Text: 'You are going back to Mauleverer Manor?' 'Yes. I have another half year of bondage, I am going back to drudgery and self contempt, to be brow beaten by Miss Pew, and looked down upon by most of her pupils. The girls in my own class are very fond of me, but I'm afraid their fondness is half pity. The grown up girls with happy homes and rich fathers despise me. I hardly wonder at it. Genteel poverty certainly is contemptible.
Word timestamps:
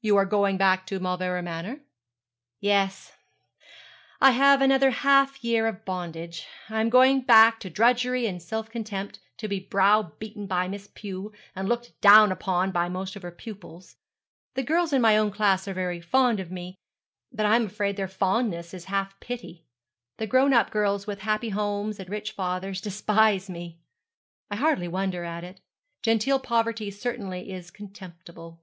'You 0.00 0.16
are 0.16 0.24
going 0.26 0.56
back 0.56 0.88
to 0.88 0.98
Mauleverer 0.98 1.40
Manor?' 1.40 1.82
'Yes. 2.58 3.12
I 4.20 4.32
have 4.32 4.60
another 4.60 4.90
half 4.90 5.44
year 5.44 5.68
of 5.68 5.84
bondage, 5.84 6.48
I 6.68 6.80
am 6.80 6.90
going 6.90 7.20
back 7.20 7.60
to 7.60 7.70
drudgery 7.70 8.26
and 8.26 8.42
self 8.42 8.68
contempt, 8.72 9.20
to 9.36 9.46
be 9.46 9.60
brow 9.60 10.14
beaten 10.18 10.48
by 10.48 10.66
Miss 10.66 10.88
Pew, 10.92 11.32
and 11.54 11.68
looked 11.68 11.92
down 12.00 12.32
upon 12.32 12.72
by 12.72 12.88
most 12.88 13.14
of 13.14 13.22
her 13.22 13.30
pupils. 13.30 13.94
The 14.54 14.64
girls 14.64 14.92
in 14.92 15.00
my 15.00 15.16
own 15.16 15.30
class 15.30 15.68
are 15.68 15.72
very 15.74 16.00
fond 16.00 16.40
of 16.40 16.50
me, 16.50 16.74
but 17.30 17.46
I'm 17.46 17.66
afraid 17.66 17.96
their 17.96 18.08
fondness 18.08 18.74
is 18.74 18.86
half 18.86 19.20
pity. 19.20 19.64
The 20.16 20.26
grown 20.26 20.52
up 20.52 20.70
girls 20.72 21.06
with 21.06 21.20
happy 21.20 21.50
homes 21.50 22.00
and 22.00 22.10
rich 22.10 22.32
fathers 22.32 22.80
despise 22.80 23.48
me. 23.48 23.78
I 24.50 24.56
hardly 24.56 24.88
wonder 24.88 25.22
at 25.22 25.44
it. 25.44 25.60
Genteel 26.02 26.40
poverty 26.40 26.90
certainly 26.90 27.52
is 27.52 27.70
contemptible. 27.70 28.60